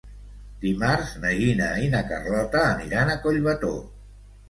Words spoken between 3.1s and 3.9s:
a Collbató.